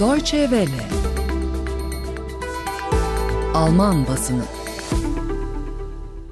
Deutsche 0.00 0.40
Welle 0.40 0.88
Alman 3.54 4.06
basını 4.06 4.42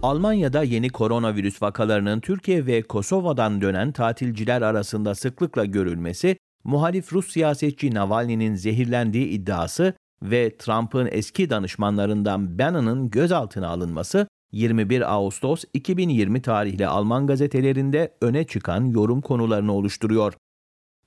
Almanya'da 0.03 0.63
yeni 0.63 0.89
koronavirüs 0.89 1.63
vakalarının 1.63 2.21
Türkiye 2.21 2.67
ve 2.67 2.83
Kosova'dan 2.83 3.61
dönen 3.61 3.93
tatilciler 3.93 4.63
arasında 4.63 5.15
sıklıkla 5.15 5.65
görülmesi, 5.65 6.37
muhalif 6.65 7.13
Rus 7.13 7.33
siyasetçi 7.33 7.95
Navalny'nin 7.95 8.55
zehirlendiği 8.55 9.27
iddiası 9.27 9.95
ve 10.23 10.57
Trump'ın 10.57 11.09
eski 11.13 11.51
danışmanlarından 11.51 12.59
Bannon'ın 12.59 13.11
gözaltına 13.11 13.69
alınması 13.69 14.27
21 14.53 15.15
Ağustos 15.15 15.65
2020 15.75 16.43
tarihli 16.43 16.87
Alman 16.87 17.27
gazetelerinde 17.27 18.15
öne 18.21 18.45
çıkan 18.45 18.85
yorum 18.85 19.21
konularını 19.21 19.73
oluşturuyor. 19.73 20.33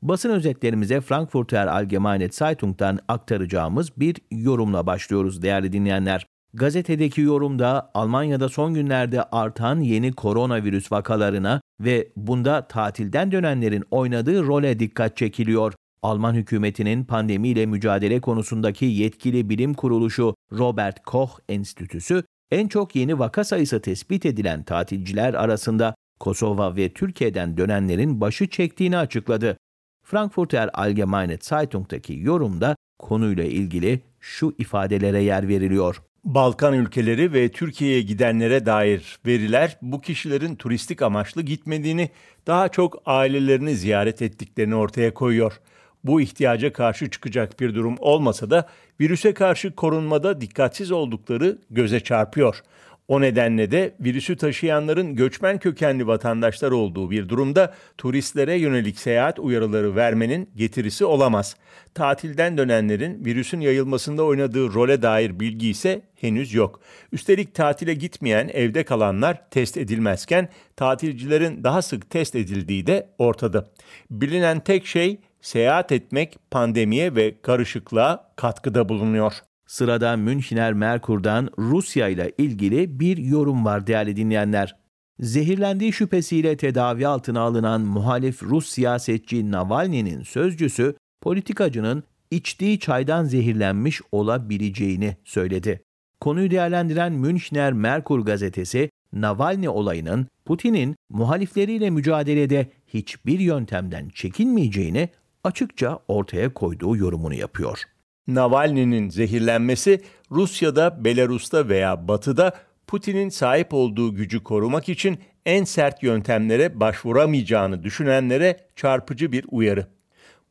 Basın 0.08 0.30
özetlerimize 0.30 1.02
Frankfurter 1.02 1.68
Allgemeine 1.68 2.29
Zeitung'dan 2.29 3.00
aktaracağımız 3.07 3.98
bir 3.98 4.16
yorumla 4.32 4.88
başlıyoruz 4.88 5.42
değerli 5.42 5.74
dinleyenler. 5.74 6.28
Gazetedeki 6.54 7.21
yorumda 7.21 7.92
Almanya'da 7.93 8.50
son 8.50 8.74
günlerde 8.74 9.24
artan 9.24 9.79
yeni 9.79 10.14
koronavirüs 10.14 10.92
vakalarına 10.92 11.62
ve 11.79 12.07
bunda 12.15 12.68
tatilden 12.68 13.32
dönenlerin 13.32 13.84
oynadığı 13.92 14.43
role 14.43 14.79
dikkat 14.79 15.18
çekiliyor. 15.18 15.74
Alman 16.04 16.34
hükümetinin 16.34 17.06
pandemiyle 17.06 17.65
mücadele 17.65 18.21
konusundaki 18.21 18.86
yetkili 18.86 19.50
bilim 19.50 19.74
kuruluşu 19.74 20.36
Robert 20.51 21.04
Koch 21.06 21.32
Enstitüsü 21.50 22.24
en 22.51 22.68
çok 22.68 22.96
yeni 22.96 23.20
vaka 23.20 23.43
sayısı 23.43 23.82
tespit 23.82 24.26
edilen 24.26 24.64
tatilciler 24.64 25.34
arasında 25.34 25.96
Kosova 26.20 26.76
ve 26.76 26.93
Türkiye'den 26.93 27.57
dönenlerin 27.57 28.21
başı 28.21 28.48
çektiğini 28.48 28.98
açıkladı. 28.98 29.57
Frankfurter 30.05 30.69
Allgemeine 30.73 31.37
Zeitung'daki 31.41 32.19
yorumda 32.19 32.75
konuyla 33.00 33.44
ilgili 33.44 34.02
şu 34.19 34.56
ifadelere 34.58 35.23
yer 35.23 35.47
veriliyor. 35.47 36.02
Balkan 36.23 36.73
ülkeleri 36.73 37.34
ve 37.34 37.50
Türkiye'ye 37.50 38.02
gidenlere 38.02 38.66
dair 38.66 39.20
veriler 39.25 39.78
bu 39.81 40.02
kişilerin 40.02 40.56
turistik 40.56 41.02
amaçlı 41.02 41.42
gitmediğini, 41.42 42.09
daha 42.47 42.70
çok 42.70 43.02
ailelerini 43.06 43.75
ziyaret 43.75 44.22
ettiklerini 44.22 44.75
ortaya 44.75 45.14
koyuyor. 45.14 45.59
Bu 46.03 46.22
ihtiyaca 46.22 46.73
karşı 46.73 47.09
çıkacak 47.09 47.59
bir 47.59 47.75
durum 47.75 47.95
olmasa 48.00 48.50
da 48.50 48.67
virüse 49.00 49.34
karşı 49.34 49.75
korunmada 49.75 50.42
dikkatsiz 50.42 50.92
oldukları 50.92 51.58
göze 51.69 52.00
çarpıyor. 52.00 52.62
O 53.08 53.22
nedenle 53.22 53.72
de 53.72 53.95
virüsü 54.00 54.38
taşıyanların 54.38 55.16
göçmen 55.16 55.59
kökenli 55.59 56.08
vatandaşlar 56.08 56.72
olduğu 56.72 57.12
bir 57.12 57.30
durumda 57.30 57.73
turistlere 57.97 58.56
yönelik 58.58 59.00
seyahat 59.00 59.39
uyarıları 59.39 59.95
vermenin 59.95 60.50
getirisi 60.56 61.06
olamaz. 61.06 61.56
Tatilden 61.94 62.58
dönenlerin 62.58 63.25
virüsün 63.25 63.59
yayılmasında 63.59 64.23
oynadığı 64.23 64.73
role 64.73 65.02
dair 65.02 65.39
bilgi 65.39 65.70
ise 65.70 66.02
henüz 66.16 66.53
yok. 66.53 66.80
Üstelik 67.12 67.56
tatile 67.56 67.94
gitmeyen 67.94 68.50
evde 68.53 68.84
kalanlar 68.84 69.50
test 69.50 69.78
edilmezken 69.78 70.50
tatilcilerin 70.75 71.64
daha 71.64 71.81
sık 71.81 72.09
test 72.09 72.36
edildiği 72.36 72.88
de 72.88 73.09
ortada. 73.17 73.67
Bilinen 74.12 74.59
tek 74.59 74.86
şey 74.86 75.19
seyahat 75.42 75.92
etmek 75.92 76.38
pandemiye 76.52 77.16
ve 77.16 77.42
karışıklığa 77.42 78.31
katkıda 78.36 78.90
bulunuyor. 78.90 79.34
Sırada 79.68 80.18
Münchner 80.18 80.74
Merkur'dan 80.74 81.50
Rusya 81.58 82.08
ile 82.08 82.32
ilgili 82.38 83.00
bir 83.00 83.18
yorum 83.18 83.66
var 83.66 83.88
değerli 83.88 84.16
dinleyenler. 84.16 84.76
Zehirlendiği 85.20 85.94
şüphesiyle 85.94 86.58
tedavi 86.58 87.08
altına 87.08 87.42
alınan 87.42 87.82
muhalif 87.82 88.44
Rus 88.44 88.70
siyasetçi 88.70 89.52
Navalny'nin 89.52 90.24
sözcüsü 90.24 90.96
politikacının 91.22 92.04
içtiği 92.32 92.80
çaydan 92.80 93.24
zehirlenmiş 93.24 94.02
olabileceğini 94.12 95.18
söyledi. 95.24 95.82
Konuyu 96.22 96.52
değerlendiren 96.52 97.14
Münchner 97.14 97.74
Merkur 97.74 98.20
gazetesi 98.20 98.90
Navalny 99.14 99.70
olayının 99.70 100.28
Putin'in 100.46 100.96
muhalifleriyle 101.09 101.90
mücadelede 101.90 102.72
hiçbir 102.88 103.40
yöntemden 103.40 104.09
çekinmeyeceğini 104.09 105.09
açıkça 105.44 106.00
ortaya 106.08 106.54
koyduğu 106.54 106.98
yorumunu 106.98 107.34
yapıyor. 107.34 107.84
Navalny'nin 108.28 109.09
zehirlenmesi 109.09 110.02
Rusya'da, 110.31 111.06
Belarus'ta 111.06 111.69
veya 111.69 112.08
Batı'da 112.08 112.53
Putin'in 112.88 113.30
sahip 113.30 113.74
olduğu 113.74 114.16
gücü 114.16 114.44
korumak 114.44 114.90
için 114.90 115.19
en 115.46 115.63
sert 115.63 116.03
yöntemlere 116.03 116.80
başvuramayacağını 116.80 117.84
düşünenlere 117.84 118.59
çarpıcı 118.75 119.31
bir 119.31 119.46
uyarı. 119.52 119.88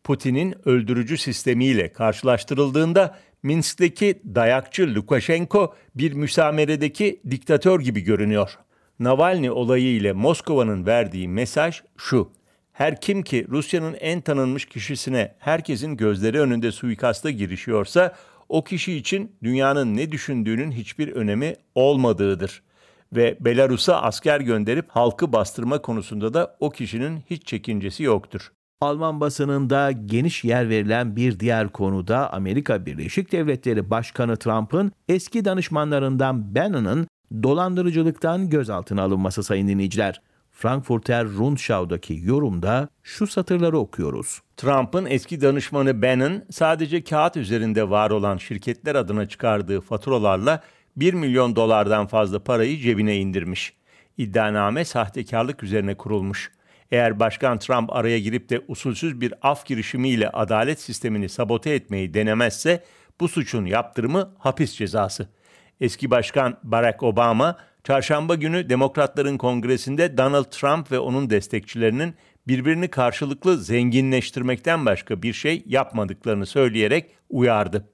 Putin'in 0.04 0.54
öldürücü 0.68 1.18
sistemiyle 1.18 1.92
karşılaştırıldığında 1.92 3.18
Minsk'teki 3.42 4.22
dayakçı 4.34 4.94
Lukashenko 4.94 5.74
bir 5.94 6.12
müsameredeki 6.12 7.20
diktatör 7.30 7.80
gibi 7.80 8.00
görünüyor. 8.00 8.58
Navalny 8.98 9.50
olayı 9.50 9.96
ile 9.96 10.12
Moskova'nın 10.12 10.86
verdiği 10.86 11.28
mesaj 11.28 11.82
şu. 11.96 12.30
Her 12.74 13.00
kim 13.00 13.22
ki 13.22 13.46
Rusya'nın 13.48 13.94
en 14.00 14.20
tanınmış 14.20 14.66
kişisine 14.66 15.34
herkesin 15.38 15.96
gözleri 15.96 16.40
önünde 16.40 16.72
suikasta 16.72 17.30
girişiyorsa 17.30 18.14
o 18.48 18.64
kişi 18.64 18.92
için 18.94 19.32
dünyanın 19.42 19.96
ne 19.96 20.12
düşündüğünün 20.12 20.70
hiçbir 20.70 21.12
önemi 21.12 21.56
olmadığıdır 21.74 22.62
ve 23.12 23.36
Belarus'a 23.40 24.02
asker 24.02 24.40
gönderip 24.40 24.90
halkı 24.90 25.32
bastırma 25.32 25.82
konusunda 25.82 26.34
da 26.34 26.56
o 26.60 26.70
kişinin 26.70 27.20
hiç 27.30 27.46
çekincesi 27.46 28.02
yoktur. 28.02 28.52
Alman 28.80 29.20
basınında 29.20 29.92
geniş 29.92 30.44
yer 30.44 30.68
verilen 30.68 31.16
bir 31.16 31.40
diğer 31.40 31.68
konuda 31.68 32.32
Amerika 32.32 32.86
Birleşik 32.86 33.32
Devletleri 33.32 33.90
Başkanı 33.90 34.36
Trump'ın 34.36 34.92
eski 35.08 35.44
danışmanlarından 35.44 36.54
Bannon'ın 36.54 37.06
dolandırıcılıktan 37.42 38.50
gözaltına 38.50 39.02
alınması 39.02 39.42
sayın 39.42 39.68
dinleyiciler. 39.68 40.20
Frankfurter 40.54 41.24
Rundschau'daki 41.24 42.20
yorumda 42.22 42.88
şu 43.02 43.26
satırları 43.26 43.78
okuyoruz. 43.78 44.40
Trump'ın 44.56 45.06
eski 45.06 45.40
danışmanı 45.40 46.02
Bannon 46.02 46.42
sadece 46.50 47.04
kağıt 47.04 47.36
üzerinde 47.36 47.90
var 47.90 48.10
olan 48.10 48.36
şirketler 48.36 48.94
adına 48.94 49.28
çıkardığı 49.28 49.80
faturalarla 49.80 50.62
1 50.96 51.14
milyon 51.14 51.56
dolardan 51.56 52.06
fazla 52.06 52.44
parayı 52.44 52.78
cebine 52.78 53.16
indirmiş. 53.16 53.72
İddianame 54.18 54.84
sahtekarlık 54.84 55.62
üzerine 55.62 55.94
kurulmuş. 55.94 56.52
Eğer 56.90 57.20
Başkan 57.20 57.58
Trump 57.58 57.92
araya 57.92 58.18
girip 58.18 58.48
de 58.48 58.60
usulsüz 58.68 59.20
bir 59.20 59.34
af 59.42 59.66
girişimiyle 59.66 60.28
adalet 60.28 60.80
sistemini 60.80 61.28
sabote 61.28 61.74
etmeyi 61.74 62.14
denemezse 62.14 62.84
bu 63.20 63.28
suçun 63.28 63.64
yaptırımı 63.64 64.34
hapis 64.38 64.74
cezası. 64.74 65.28
Eski 65.80 66.10
Başkan 66.10 66.58
Barack 66.62 67.02
Obama 67.02 67.56
Çarşamba 67.84 68.34
günü 68.34 68.68
Demokratların 68.68 69.38
Kongresi'nde 69.38 70.18
Donald 70.18 70.44
Trump 70.44 70.92
ve 70.92 70.98
onun 70.98 71.30
destekçilerinin 71.30 72.14
birbirini 72.48 72.88
karşılıklı 72.88 73.58
zenginleştirmekten 73.58 74.86
başka 74.86 75.22
bir 75.22 75.32
şey 75.32 75.62
yapmadıklarını 75.66 76.46
söyleyerek 76.46 77.10
uyardı. 77.30 77.88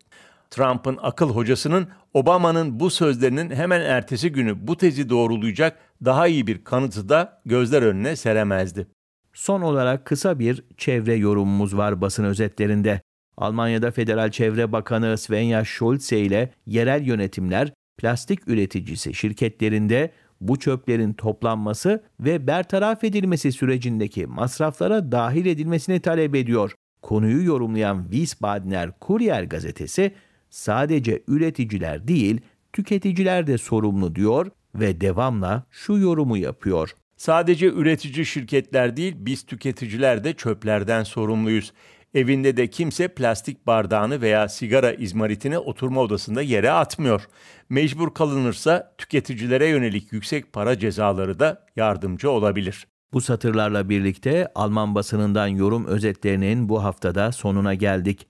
Trump'ın 0.51 0.99
akıl 1.03 1.31
hocasının 1.31 1.89
Obama'nın 2.15 2.81
bu 2.81 2.91
sözlerinin 2.91 3.51
hemen 3.51 3.81
ertesi 3.81 4.33
günü 4.33 4.67
bu 4.67 4.77
tezi 4.77 5.09
doğrulayacak 5.09 5.79
daha 6.05 6.27
iyi 6.27 6.47
bir 6.47 6.65
kanıtı 6.65 7.09
da 7.09 7.41
gözler 7.47 7.83
önüne 7.83 8.17
seremezdi. 8.17 8.87
Son 9.33 9.61
olarak 9.61 10.07
kısa 10.07 10.39
bir 10.39 10.65
çevre 10.77 11.15
yorumumuz 11.15 11.77
var 11.77 12.01
basın 12.01 12.25
özetlerinde. 12.25 13.01
Almanya'da 13.37 13.91
Federal 13.91 14.31
Çevre 14.31 14.73
Bakanı 14.73 15.19
Svenja 15.19 15.65
Schulze 15.65 16.19
ile 16.19 16.51
yerel 16.67 17.07
yönetimler 17.07 17.73
plastik 18.01 18.49
üreticisi 18.49 19.15
şirketlerinde 19.15 20.11
bu 20.41 20.59
çöplerin 20.59 21.13
toplanması 21.13 22.03
ve 22.21 22.47
bertaraf 22.47 23.05
edilmesi 23.05 23.53
sürecindeki 23.53 24.27
masraflara 24.27 25.13
dahil 25.13 25.47
edilmesini 25.47 26.01
talep 26.01 26.35
ediyor. 26.35 26.73
Konuyu 27.03 27.45
yorumlayan 27.45 28.03
Wiesbadener 28.03 28.99
Kurier 29.01 29.43
gazetesi 29.43 30.15
sadece 30.51 31.23
üreticiler 31.29 32.09
değil 32.09 32.41
tüketiciler 32.73 33.47
de 33.47 33.59
sorumlu 33.59 34.15
diyor 34.15 34.51
ve 34.75 35.01
devamla 35.01 35.65
şu 35.71 35.99
yorumu 35.99 36.37
yapıyor. 36.37 36.91
Sadece 37.17 37.67
üretici 37.67 38.27
şirketler 38.27 38.97
değil 38.97 39.15
biz 39.19 39.43
tüketiciler 39.43 40.25
de 40.25 40.33
çöplerden 40.33 41.03
sorumluyuz. 41.03 41.73
Evinde 42.15 42.57
de 42.57 42.67
kimse 42.71 43.09
plastik 43.09 43.67
bardağını 43.67 44.21
veya 44.21 44.49
sigara 44.49 44.93
izmaritini 44.93 45.59
oturma 45.59 46.01
odasında 46.01 46.43
yere 46.43 46.71
atmıyor. 46.71 47.29
Mecbur 47.69 48.15
kalınırsa 48.15 48.95
tüketicilere 48.99 49.69
yönelik 49.69 50.13
yüksek 50.13 50.53
para 50.53 50.79
cezaları 50.79 51.39
da 51.39 51.67
yardımcı 51.77 52.31
olabilir. 52.31 52.87
Bu 53.13 53.21
satırlarla 53.21 53.89
birlikte 53.89 54.49
Alman 54.55 54.95
basınından 54.95 55.47
yorum 55.47 55.87
özetlerinin 55.87 56.69
bu 56.69 56.85
haftada 56.85 57.33
sonuna 57.33 57.75
geldik. 57.75 58.27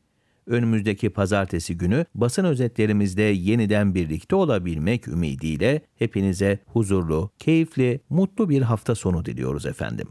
Önümüzdeki 0.47 1.11
pazartesi 1.11 1.79
günü 1.79 2.05
basın 2.15 2.45
özetlerimizde 2.45 3.23
yeniden 3.23 3.95
birlikte 3.95 4.37
olabilmek 4.37 5.09
ümidiyle 5.09 5.81
hepinize 5.99 6.59
huzurlu, 6.67 7.31
keyifli, 7.39 8.01
mutlu 8.11 8.49
bir 8.49 8.63
hafta 8.63 8.95
sonu 8.95 9.25
diliyoruz 9.25 9.67
efendim. 9.67 10.09